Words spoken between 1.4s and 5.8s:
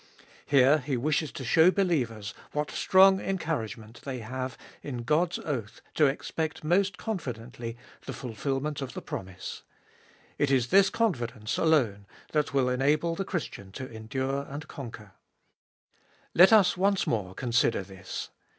show believers what strong encouragement they have in God's oath